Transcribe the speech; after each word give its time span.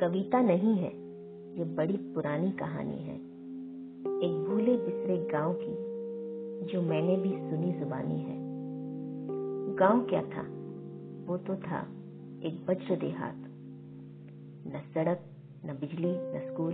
कविता 0.00 0.40
नहीं 0.40 0.76
है, 0.76 0.90
ये 1.58 1.64
बड़ी 1.64 1.96
पुरानी 1.96 2.50
कहानी 2.50 2.96
है। 2.96 3.14
एक 4.20 4.44
भूले 4.48 4.76
बिसरे 4.76 5.16
गाँव 5.32 5.54
की, 5.62 6.72
जो 6.72 6.82
मैंने 6.82 7.16
भी 7.16 7.28
सुनी 7.28 7.72
जुबानी 7.72 8.18
है। 8.18 8.36
गाँव 9.76 10.00
क्या 10.00 10.22
था? 10.22 10.42
वो 11.26 11.36
तो 11.36 11.56
था 11.56 11.80
एक 12.42 12.66
वज्र 12.70 12.96
देहात। 12.96 13.34
न 14.66 14.82
सड़क, 14.94 15.20
न 15.66 15.72
बिजली, 15.72 16.12
न 16.12 16.52
स्कूल। 16.52 16.72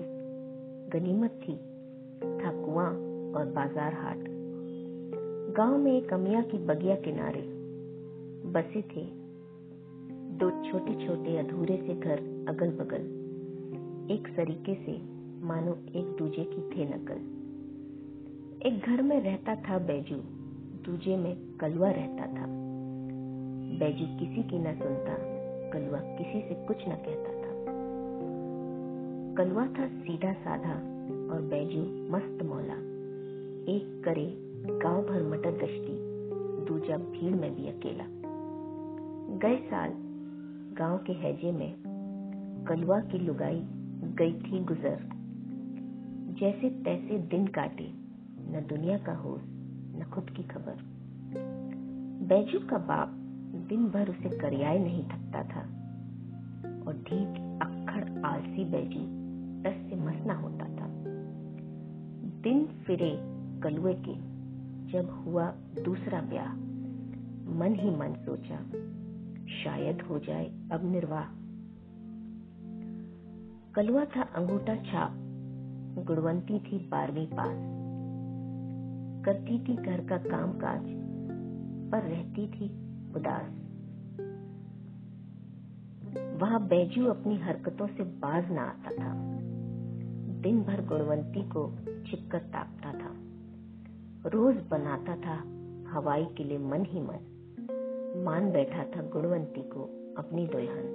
गनीमत 0.93 1.30
थी, 1.30 1.56
था 2.38 2.64
कुआँ 2.64 2.91
और 3.32 3.46
बाज़ार 3.46 3.95
हाट। 3.95 4.25
गाँव 5.56 5.79
में 5.79 5.93
एक 5.93 6.12
अमिया 6.12 6.43
की 6.43 6.59
बगिया 6.59 6.96
किनारे 6.96 7.43
बसे 8.50 8.83
थे 8.83 9.23
दो 10.34 10.51
छोटे 10.51 11.06
छोटे 11.06 11.38
अधूरे 11.38 11.77
से 11.87 11.95
घर 11.95 12.19
अगल 12.48 12.70
बगल 12.70 13.25
एक 14.11 14.29
सरीके 14.29 14.75
से, 14.75 14.92
मानो 15.47 15.73
एक 15.73 16.16
दूजे 16.19 16.45
की 16.45 16.61
थे 16.61 16.84
नकल। 16.88 17.16
एक 18.66 18.83
घर 18.87 19.02
में 19.02 19.20
रहता 19.20 19.55
था 19.55 19.78
बैजू, 19.78 20.16
दूजे 20.84 21.16
में 21.16 21.37
कलुआ 21.61 21.91
रहता 21.91 22.27
था। 22.27 22.47
बैजू 23.78 24.06
किसी 24.19 24.42
की 24.42 24.59
न 24.59 24.65
सुनता, 24.65 25.16
कलुआ 25.70 25.98
किसी 25.98 26.41
से 26.48 26.66
कुछ 26.66 26.77
न 26.89 26.91
कहता 26.91 27.33
था। 27.33 27.45
कलवा 29.34 29.66
था 29.66 29.87
सीधा 29.87 30.33
साधा 30.33 30.75
और 31.34 31.42
बैजू 31.42 32.12
मस्त 32.12 32.42
मौला। 32.42 32.77
एक 33.73 34.03
करे 34.05 34.34
गाँव 34.83 35.03
भर 35.03 35.23
मटर 35.23 35.51
गश्ती, 35.51 35.98
दूजा 36.64 36.97
भीड़ 36.97 37.34
में 37.34 37.56
भी 37.56 37.69
अकेला। 37.69 38.05
गए 39.39 39.56
साल 39.56 40.03
गाँव 40.78 40.98
के 40.98 41.12
हैजे 41.12 41.53
में 41.53 41.75
कलुआ 42.69 43.00
की 43.00 43.19
लुगाई 43.19 43.61
गई 44.05 44.33
थी 44.33 44.64
गुजर। 44.64 44.98
जैसे 46.41 46.70
तैसे 46.70 47.19
दिन 47.19 47.47
काटे, 47.47 47.92
न 48.41 48.67
दुनिया 48.69 48.98
का 48.98 49.14
होश, 49.14 49.41
न 49.97 50.11
खुद 50.14 50.30
की 50.30 50.42
खबर। 50.42 50.77
बैजू 52.27 52.58
का 52.58 52.78
बाप 52.78 53.08
दिन 53.69 53.89
भर 53.89 54.08
उसे 54.08 54.39
करियाए 54.39 54.78
नहीं 54.78 55.05
थकता 55.05 55.42
था। 55.42 55.61
और 56.86 56.95
ढीठ 56.95 57.28
अक्खड़ 57.39 58.25
आलसी 58.25 58.64
बैजू 58.64 59.00
टस 59.62 59.91
से 59.91 59.97
मसना 59.97 60.34
होता 60.34 60.64
था। 60.64 60.89
दिन 62.42 62.67
फिरे 62.67 63.19
कलुए 63.62 63.95
के, 63.95 64.14
जब 64.92 65.25
हुआ 65.27 65.55
दूसरा 65.84 66.20
ब्याह, 66.20 66.55
मन 67.58 67.75
ही 67.80 67.97
मन 67.97 68.14
सोचा 68.14 68.58
शायद 69.48 70.03
हो 70.03 70.19
जाए 70.19 70.69
अब 70.73 70.81
निर्वाह। 70.84 71.25
कलुआ 73.73 74.05
था 74.05 74.23
अंगूठा 74.23 74.77
छाप, 74.77 75.11
गुणवंती 76.06 76.59
थी 76.59 76.89
बारहवीं 76.89 77.27
पास। 77.27 77.75
करती 79.25 79.59
थी 79.59 79.77
घर 79.77 80.05
का 80.05 80.17
काम 80.19 80.53
काज 80.53 80.83
पर 81.92 82.03
रहती 82.03 82.47
थी 82.47 82.69
उदास। 83.14 83.51
वहाँ 86.41 86.67
बैजू 86.67 87.06
अपनी 87.06 87.36
हरकतों 87.36 87.86
से 87.86 88.03
बाज 88.03 88.51
ना 88.51 88.62
आता 88.62 88.91
था। 88.91 89.14
दिन 90.41 90.62
भर 90.62 90.86
गुणवंती 90.86 91.42
को 91.42 91.77
छिपकर 92.06 92.39
ताकता 92.39 92.92
था। 92.92 93.14
रोज 94.29 94.56
बनाता 94.70 95.17
था, 95.17 95.34
हवाई 95.91 96.25
के 96.25 96.45
लिए 96.45 96.58
मन 96.58 96.84
ही 96.84 97.01
मन। 97.01 97.33
मान 98.17 98.51
बैठा 98.53 98.84
था 98.84 99.03
गुणवंती 99.03 99.62
को 99.62 99.83
अपनी 100.19 100.47
दोहन 100.47 100.87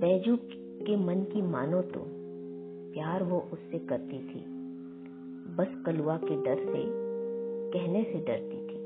बैजू 0.00 0.36
के 0.86 0.96
मन 0.96 1.22
की 1.22 1.42
मानो 1.42 1.82
तो 1.82 2.04
प्यार 2.92 3.22
वो 3.22 3.38
उससे 3.52 3.78
करती 3.78 4.18
थी। 4.18 4.40
बस 5.56 5.82
कलुआ 5.86 6.16
के 6.16 6.36
डर 6.36 6.64
से, 6.64 6.84
कहने 7.70 8.02
से 8.04 8.18
डरती 8.18 8.56
थी। 8.56 8.78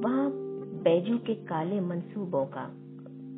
वहाँ 0.00 0.30
बैजू 0.82 1.18
के 1.18 1.34
काले 1.34 1.80
मंसूबों 1.80 2.44
का 2.46 2.68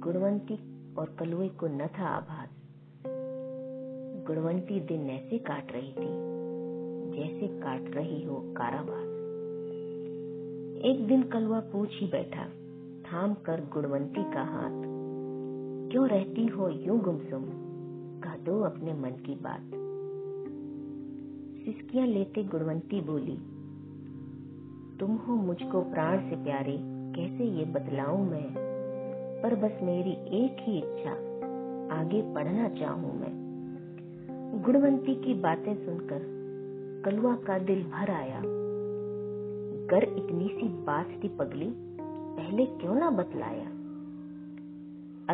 गुणवंती 0.04 0.58
और 0.98 1.16
कलुए 1.18 1.48
को 1.48 1.66
न 1.66 1.86
था 1.98 2.08
आभास। 2.08 2.48
गुणवंती 4.26 4.80
दिन 4.80 5.10
ऐसे 5.10 5.38
काट 5.38 5.72
रही 5.72 5.92
थी, 5.92 6.12
जैसे 7.16 7.48
काट 7.60 7.94
रही 7.94 8.22
हो 8.24 8.36
कारावास। 8.56 9.13
एक 10.84 11.06
दिन 11.06 11.22
कलुआ 11.22 11.60
पूछ 11.60 11.88
ही 12.00 12.06
बैठा, 12.06 12.44
थाम 13.02 13.34
कर 13.34 13.60
गुणवंती 13.72 14.22
का 14.22 14.42
हाथ। 14.42 14.82
क्यों 15.90 16.08
रहती 16.08 16.46
हो 16.46 16.68
यूँ 16.68 16.98
गुमसुम? 17.00 17.44
कह 18.20 18.36
दो 18.44 18.60
अपने 18.60 18.92
मन 18.92 19.10
की 19.10 19.34
बात। 19.34 19.60
सिसकियाँ 21.64 22.06
लेते 22.06 22.44
गुणवंती 22.44 23.00
बोली, 23.00 23.36
तुम 24.98 25.16
हो 25.16 25.34
मुझको 25.34 25.80
प्राण 25.82 26.30
से 26.30 26.36
प्यारे, 26.36 26.78
कैसे 27.16 27.44
ये 27.44 27.64
बतलाऊं 27.64 28.24
मैं? 28.30 28.48
पर 29.42 29.54
बस 29.54 29.78
मेरी 29.82 30.44
एक 30.44 30.56
ही 30.60 30.78
इच्छा, 30.78 31.12
आगे 32.00 32.34
पढ़ना 32.34 32.68
चाहूँ 32.68 33.20
मैं। 33.20 34.62
गुणवंती 34.66 35.14
की 35.14 35.34
बातें 35.34 35.86
सुनकर 35.86 36.20
कलुआ 37.04 37.36
का 37.36 37.58
दिल 37.58 37.82
भर 37.82 38.10
आया। 38.10 38.53
कर 39.90 40.02
इतनी 40.02 40.48
सी 40.48 40.68
बात 40.68 41.08
थी 41.24 41.28
पगली, 41.28 41.74
पहले 42.36 42.66
क्यों 42.66 42.94
ना 42.94 43.10
बतलाया? 43.10 43.66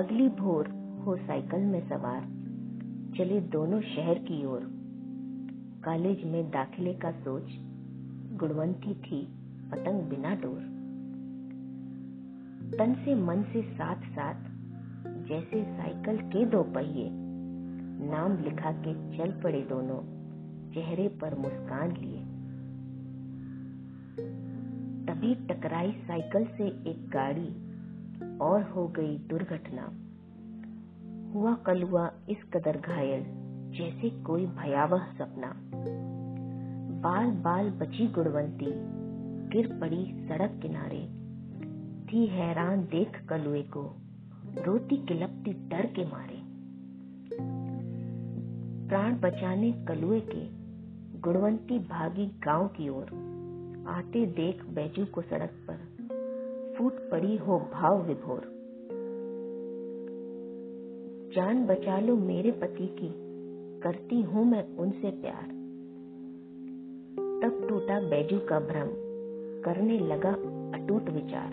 अगली 0.00 0.28
भोर 0.28 0.68
हो 1.06 1.16
साइकिल 1.16 1.60
में 1.60 1.88
सवार, 1.88 2.20
चले 3.18 3.40
दोनों 3.40 3.80
शहर 3.80 4.18
की 4.18 4.44
ओर। 4.46 4.60
कॉलेज 5.84 6.24
में 6.24 6.50
दाखिले 6.50 6.94
का 6.94 7.10
सोच, 7.10 7.44
गुणवंती 8.40 8.94
थी 8.94 9.28
पतंग 9.70 10.02
बिना 10.02 10.34
डोर। 10.34 10.60
तन 12.78 12.94
से 13.04 13.14
मन 13.14 13.42
से 13.42 13.62
साथ 13.62 13.96
साथ, 13.96 14.34
जैसे 15.28 15.64
साइकिल 15.64 16.16
के 16.16 16.44
दो 16.44 16.62
पहिए, 16.62 17.10
नाम 18.10 18.36
लिखा 18.44 18.72
के 18.72 19.18
चल 19.18 19.40
पड़े 19.42 19.60
दोनों, 19.60 20.00
चेहरे 20.72 21.08
पर 21.08 21.38
मुस्कान 21.38 21.96
लिए। 21.96 22.19
तभी 25.08 25.34
टकराई 25.34 25.92
साइकिल 25.92 26.44
से 26.44 26.90
एक 26.90 27.10
गाड़ी 27.10 27.70
और 28.38 28.62
हो 28.62 28.88
गई 28.88 29.18
दुर्घटना। 29.18 29.92
हुआ 31.32 31.54
कलुआ 31.54 32.12
इस 32.28 32.36
कदर 32.54 32.76
घायल, 32.76 33.24
जैसे 33.70 34.10
कोई 34.10 34.46
भयावह 34.46 35.12
सपना। 35.18 35.60
बाल 37.00 37.30
बाल 37.30 37.70
बची 37.70 38.06
गुणवंती, 38.06 38.66
गिर 39.48 39.78
पड़ी 39.80 40.28
सड़क 40.28 40.60
किनारे। 40.62 41.20
थी 42.12 42.26
हैरान 42.26 42.80
देख 42.80 43.26
कलुए 43.26 43.62
को, 43.62 43.96
रोती 44.64 44.96
किलपती 44.96 45.68
डर 45.68 45.86
के 45.86 46.04
मारे। 46.04 46.40
प्राण 48.88 49.20
बचाने 49.20 49.72
कलुए 49.72 50.20
के, 50.20 50.48
गुणवंती 51.20 51.78
भागी 51.78 52.26
गाँव 52.26 52.68
की 52.68 52.88
ओर। 52.88 53.29
आते 53.86 54.26
देख 54.26 54.64
बैजू 54.64 55.04
को 55.04 55.22
सड़क 55.22 55.50
पर। 55.70 55.76
फूट 56.78 56.92
पड़ी 57.10 57.36
हो 57.36 57.58
भाव 57.58 58.02
विभोर। 58.02 58.40
जान 61.34 61.66
बचा 61.66 62.00
लो 62.00 62.16
मेरे 62.16 62.50
पति 62.50 62.86
की, 62.86 63.14
करती 63.80 64.22
हूँ 64.22 64.44
मैं 64.44 64.76
उनसे 64.76 65.10
प्यार। 65.10 65.44
तब 67.42 67.66
टूटा 67.68 68.00
बैजू 68.00 68.38
का 68.38 68.60
भ्रम, 68.60 68.88
करने 69.64 69.98
लगा 69.98 70.30
अटूट 70.78 71.08
विचार। 71.08 71.52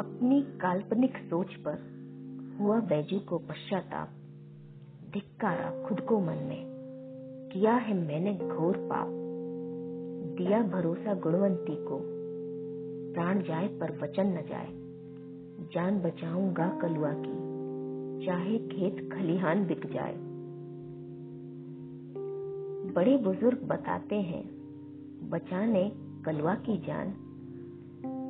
अपनी 0.00 0.42
काल्पनिक 0.42 1.16
सोच 1.16 1.54
पर 1.54 1.78
हुआ 2.60 2.80
बैजू 2.80 3.18
को 3.18 3.38
पश्चाताप, 3.38 4.08
धिक्कारा 5.12 5.88
खुद 5.88 6.00
को 6.00 6.20
मन 6.20 6.36
में, 6.36 6.64
किया 7.52 7.72
है 7.72 7.94
मैंने 7.94 8.34
घोर 8.48 8.76
पाप। 8.76 9.21
दिया 10.52 10.62
भरोसा 10.62 11.14
गुणवंती 11.14 11.76
को। 11.76 12.00
प्राण 13.14 13.42
जाए 13.42 13.68
पर 13.68 13.98
वचन 14.02 14.26
न 14.26 14.36
जाए। 14.36 14.68
जान 15.74 16.00
बचाऊँगा 16.00 16.78
कलुआ 16.82 17.12
की। 17.16 17.52
चाहे 18.26 18.58
खेत 18.58 19.12
खलिहान 19.12 19.66
बिक 19.66 19.92
जाए। 19.92 20.14
बड़े 22.92 23.16
बुज़ुर्ग 23.16 23.58
बताते 23.62 24.16
हैं, 24.16 24.50
बचाने 25.30 25.92
कलवा 26.24 26.54
की 26.54 26.78
जान। 26.78 27.14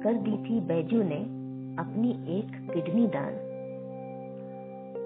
कर 0.05 0.15
दी 0.15 0.37
थी 0.37 0.61
बैजू 0.61 1.03
ने 1.03 1.23
अपनी 1.79 2.39
एक 2.39 2.71
किडनी 2.75 3.07
दान। 3.07 3.33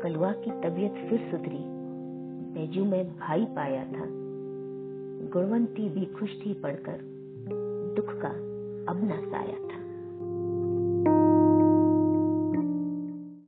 कलवा 0.03 0.33
की 0.33 0.51
तबीयत 0.51 0.93
फिर 0.93 1.31
सुधरी। 1.31 1.65
बैजू 2.55 2.85
में 2.85 3.19
भाई 3.19 3.45
पाया 3.45 3.85
था। 3.85 4.26
गुणवंती 5.37 5.89
भी 5.89 6.07
खुश 6.07 6.31
थी 6.47 6.55
पढ़कर। 6.55 6.99
दुख 7.97 8.13
का 8.23 8.29
अब 8.93 9.01
न 9.05 9.31
साया 9.31 9.59
था। 9.69 9.76